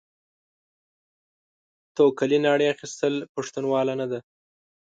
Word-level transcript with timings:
توکلې 1.95 2.37
ناړې 2.45 2.67
اخيستل؛ 2.73 3.13
پښتنواله 3.35 3.93
نه 4.01 4.05
ده. 4.11 4.19